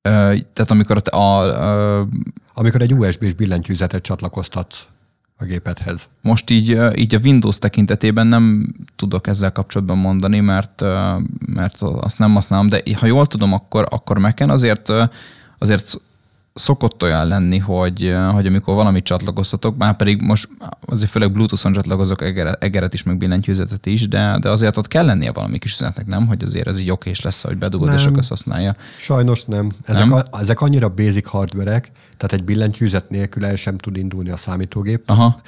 [0.02, 0.10] Ö,
[0.54, 2.08] tehát amikor a, a, a...
[2.54, 4.88] Amikor egy USB-s billentyűzetet csatlakoztatsz
[5.38, 6.08] a gépedhez.
[6.22, 10.82] Most így, így a Windows tekintetében nem tudok ezzel kapcsolatban mondani, mert,
[11.46, 14.92] mert azt nem használom, de ha jól tudom, akkor, akkor Mac-en azért,
[15.58, 16.02] azért
[16.58, 20.50] szokott olyan lenni, hogy, hogy amikor valamit csatlakoztatok, már pedig most
[20.86, 25.06] azért főleg Bluetooth-on csatlakozok egeret, egeret is, meg billentyűzetet is, de, de azért ott kell
[25.06, 26.28] lennie valami kis üzenetnek, nem?
[26.28, 28.76] Hogy azért ez így okés lesz, hogy bedugod, nem, és akkor használja.
[29.00, 29.72] Sajnos nem.
[29.86, 30.14] Ezek, nem?
[30.14, 35.10] A, ezek annyira basic hardverek, tehát egy billentyűzet nélkül el sem tud indulni a számítógép.
[35.10, 35.42] Aha.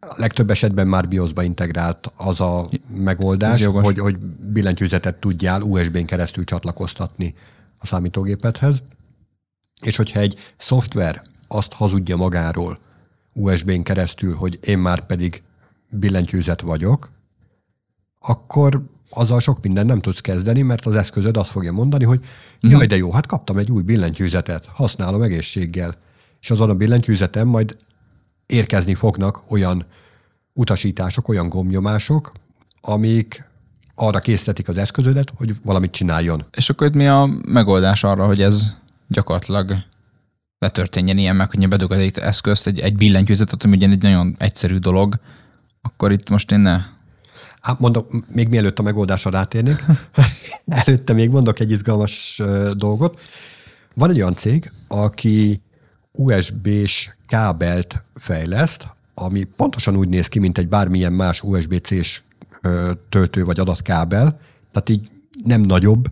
[0.00, 4.18] A legtöbb esetben már BIOS-ba integrált az a megoldás, hogy, hogy
[4.52, 7.34] billentyűzetet tudjál USB-n keresztül csatlakoztatni
[7.78, 8.82] a számítógépedhez.
[9.80, 12.78] És hogyha egy szoftver azt hazudja magáról
[13.32, 15.42] USB-n keresztül, hogy én már pedig
[15.90, 17.10] billentyűzet vagyok,
[18.18, 22.20] akkor azzal sok minden nem tudsz kezdeni, mert az eszközöd azt fogja mondani, hogy
[22.60, 22.72] mhm.
[22.72, 25.94] jaj, de jó, hát kaptam egy új billentyűzetet, használom egészséggel.
[26.40, 27.76] És azon a billentyűzetem majd
[28.46, 29.86] érkezni fognak olyan
[30.52, 32.32] utasítások, olyan gomnyomások,
[32.80, 33.48] amik
[33.94, 36.44] arra készítetik az eszközödet, hogy valamit csináljon.
[36.56, 38.74] És akkor itt mi a megoldás arra, hogy ez
[39.10, 39.76] gyakorlatilag
[40.58, 44.76] letörténjen ilyen meg, hogy bedugod egy eszközt, egy, egy billentyűzetet, ami ugye egy nagyon egyszerű
[44.76, 45.20] dolog,
[45.82, 46.80] akkor itt most én ne...
[47.60, 49.84] Hát mondok, még mielőtt a megoldásra rátérnék,
[50.84, 52.42] előtte még mondok egy izgalmas
[52.72, 53.20] dolgot.
[53.94, 55.62] Van egy olyan cég, aki
[56.12, 62.22] USB-s kábelt fejleszt, ami pontosan úgy néz ki, mint egy bármilyen más USB-C-s
[63.08, 64.40] töltő vagy adatkábel,
[64.72, 65.08] tehát így
[65.44, 66.06] nem nagyobb,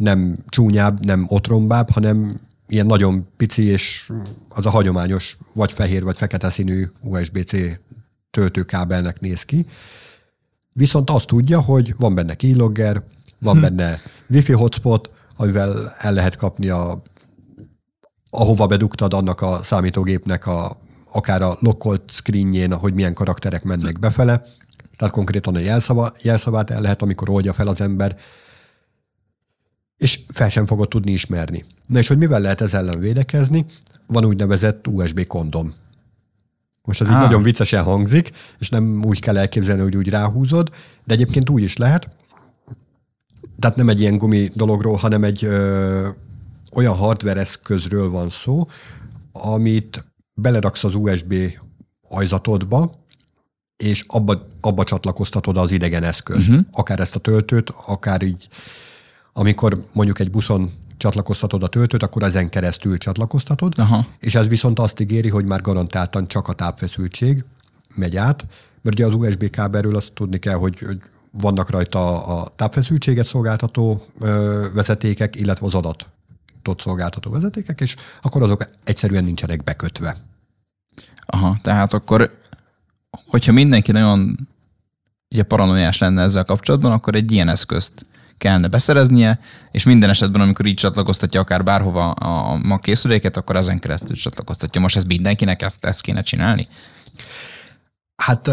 [0.00, 4.12] nem csúnyább, nem otrombább, hanem ilyen nagyon pici, és
[4.48, 7.52] az a hagyományos, vagy fehér, vagy fekete színű USB-C
[8.30, 9.66] töltőkábelnek néz ki.
[10.72, 13.02] Viszont azt tudja, hogy van benne keylogger,
[13.38, 13.60] van hm.
[13.60, 13.98] benne
[14.30, 17.02] wifi hotspot, amivel el lehet kapni a
[18.30, 20.76] ahova bedugtad annak a számítógépnek a,
[21.12, 24.42] akár a lockolt screenjén, hogy milyen karakterek mennek befele,
[24.96, 28.16] tehát konkrétan a jelszava, jelszavát el lehet, amikor oldja fel az ember,
[30.00, 31.64] és fel sem fogod tudni ismerni.
[31.86, 33.64] Na és hogy mivel lehet ez ellen védekezni?
[34.06, 35.74] Van úgynevezett USB kondom.
[36.82, 37.12] Most ez ah.
[37.12, 40.70] így nagyon viccesen hangzik, és nem úgy kell elképzelni, hogy úgy ráhúzod,
[41.04, 42.08] de egyébként úgy is lehet.
[43.58, 46.08] Tehát nem egy ilyen gumi dologról, hanem egy ö,
[46.72, 48.64] olyan hardware eszközről van szó,
[49.32, 51.34] amit beleraksz az USB
[52.08, 53.04] ajzatodba,
[53.76, 56.48] és abba, abba csatlakoztatod az idegen eszközt.
[56.48, 56.64] Uh-huh.
[56.72, 58.48] Akár ezt a töltőt, akár így
[59.32, 64.06] amikor mondjuk egy buszon csatlakoztatod a töltőt, akkor ezen keresztül csatlakoztatod, Aha.
[64.18, 67.44] és ez viszont azt ígéri, hogy már garantáltan csak a tápfeszültség
[67.94, 68.46] megy át,
[68.82, 74.06] mert ugye az USB kábelről azt tudni kell, hogy, hogy vannak rajta a tápfeszültséget szolgáltató
[74.18, 80.16] ö, vezetékek, illetve az adatot szolgáltató vezetékek, és akkor azok egyszerűen nincsenek bekötve.
[81.26, 82.38] Aha, tehát akkor,
[83.26, 84.48] hogyha mindenki nagyon
[85.30, 88.06] ugye paranoiás lenne ezzel kapcsolatban, akkor egy ilyen eszközt
[88.40, 93.78] kellene beszereznie, és minden esetben, amikor így csatlakoztatja akár bárhova a mag készüléket, akkor ezen
[93.78, 94.80] keresztül csatlakoztatja.
[94.80, 96.68] Most ez mindenkinek ezt, ezt kéne csinálni?
[98.16, 98.50] Hát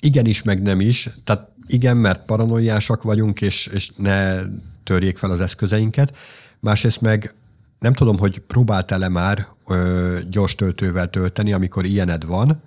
[0.00, 1.08] igenis, meg nem is.
[1.24, 4.36] Tehát igen, mert paranoiásak vagyunk, és, és ne
[4.84, 6.16] törjék fel az eszközeinket.
[6.60, 7.34] Másrészt meg
[7.78, 12.62] nem tudom, hogy próbáltál-e már ö, gyors töltővel tölteni, amikor ilyened van.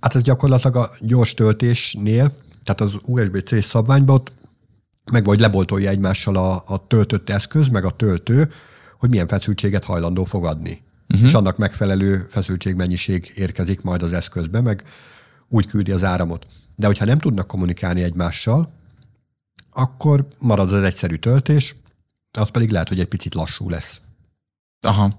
[0.00, 2.32] Hát ez gyakorlatilag a gyors töltésnél,
[2.64, 4.32] tehát az USB-C szabványban ott
[5.12, 8.52] meg vagy leboltolja egymással a, a töltött eszköz, meg a töltő,
[8.98, 10.82] hogy milyen feszültséget hajlandó fogadni.
[11.08, 11.26] Uh-huh.
[11.26, 14.84] És annak megfelelő feszültségmennyiség érkezik majd az eszközbe, meg
[15.48, 16.46] úgy küldi az áramot.
[16.76, 18.72] De hogyha nem tudnak kommunikálni egymással,
[19.72, 21.76] akkor marad az egyszerű töltés,
[22.38, 24.00] az pedig lehet, hogy egy picit lassú lesz.
[24.80, 25.10] Aha.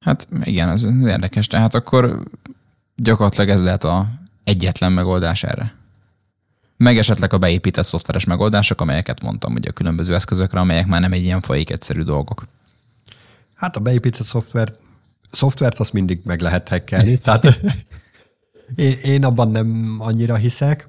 [0.00, 1.46] Hát igen, ez érdekes.
[1.46, 2.22] Tehát akkor
[2.96, 4.08] gyakorlatilag ez lehet a
[4.44, 5.74] egyetlen megoldás erre.
[6.84, 11.12] Meg esetleg a beépített szoftveres megoldások, amelyeket mondtam, ugye a különböző eszközökre, amelyek már nem
[11.12, 12.46] egy ilyen folyik egyszerű dolgok.
[13.54, 14.74] Hát a beépített szoftver,
[15.30, 17.60] szoftvert azt mindig meg lehet hackelni, tehát
[18.74, 20.88] én, én abban nem annyira hiszek.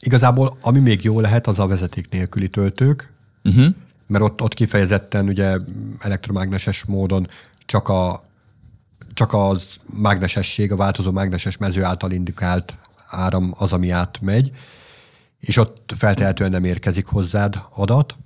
[0.00, 3.12] Igazából ami még jó lehet, az a vezeték nélküli töltők,
[3.44, 3.66] uh-huh.
[4.06, 5.56] mert ott, ott kifejezetten ugye
[5.98, 7.28] elektromágneses módon
[7.64, 8.24] csak a
[9.14, 12.74] csak az mágnesesség, a változó mágneses mező által indikált
[13.06, 14.52] áram az, ami átmegy,
[15.40, 18.16] és ott feltehetően nem érkezik hozzád adat,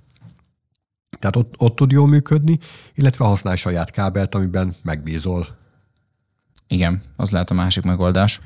[1.19, 2.59] tehát ott, ott tud jól működni,
[2.93, 5.47] illetve használj saját kábelt, amiben megbízol.
[6.67, 8.39] Igen, az lehet a másik megoldás.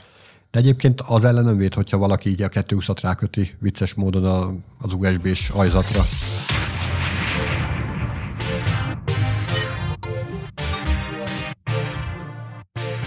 [0.52, 4.54] De egyébként az ellen nem véd, hogyha valaki így a 220-at ráköti vicces módon a,
[4.78, 6.02] az USB-s ajzatra.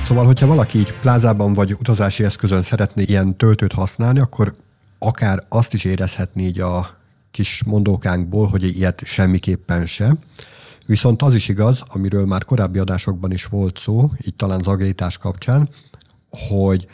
[0.04, 4.54] Szóval, hogyha valaki így plázában vagy utazási eszközön szeretné ilyen töltőt használni, akkor
[4.98, 6.96] akár azt is érezhetni így a
[7.30, 10.16] kis mondókánkból, hogy ilyet semmiképpen se.
[10.86, 14.60] Viszont az is igaz, amiről már korábbi adásokban is volt szó, így talán
[14.98, 15.68] az kapcsán,
[16.30, 16.86] hogy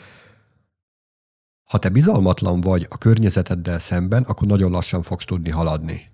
[1.63, 6.09] ha te bizalmatlan vagy a környezeteddel szemben, akkor nagyon lassan fogsz tudni haladni.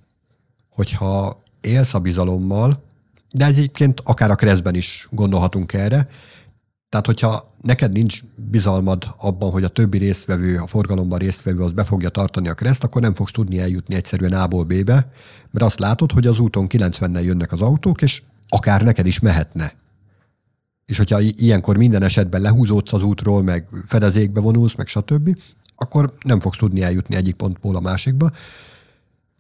[0.69, 2.83] Hogyha élsz a bizalommal,
[3.31, 6.09] de egyébként akár a keresztben is gondolhatunk erre,
[6.89, 11.83] tehát, hogyha neked nincs bizalmad abban, hogy a többi résztvevő, a forgalomban résztvevő az be
[11.83, 15.11] fogja tartani a kereszt, akkor nem fogsz tudni eljutni egyszerűen A-ból B-be,
[15.51, 19.73] mert azt látod, hogy az úton 90-nel jönnek az autók, és akár neked is mehetne.
[20.85, 25.37] És hogyha ilyenkor minden esetben lehúzódsz az útról, meg fedezékbe vonulsz, meg stb.,
[25.75, 28.31] akkor nem fogsz tudni eljutni egyik pontból a másikba.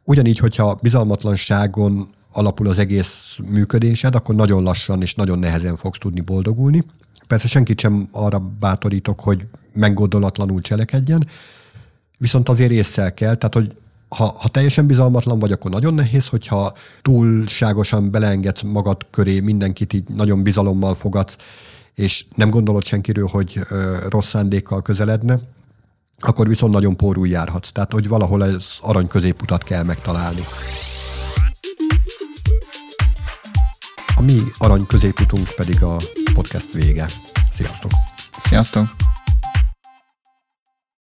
[0.03, 6.21] Ugyanígy, hogyha bizalmatlanságon alapul az egész működésed, akkor nagyon lassan és nagyon nehezen fogsz tudni
[6.21, 6.83] boldogulni.
[7.31, 11.27] Persze senkit sem arra bátorítok, hogy meggondolatlanul cselekedjen,
[12.17, 13.75] viszont azért észsel kell, tehát hogy
[14.09, 20.09] ha, ha teljesen bizalmatlan vagy, akkor nagyon nehéz, hogyha túlságosan beleengedsz magad köré, mindenkit így
[20.09, 21.35] nagyon bizalommal fogadsz,
[21.95, 25.39] és nem gondolod senkiről, hogy ö, rossz szándékkal közeledne,
[26.19, 27.71] akkor viszont nagyon pórul járhatsz.
[27.71, 30.43] Tehát, hogy valahol ez arany középutat kell megtalálni.
[34.15, 35.97] A mi arany középutunk pedig a
[36.33, 37.05] podcast vége.
[37.53, 37.91] Sziasztok!
[38.37, 39.10] Sziasztok!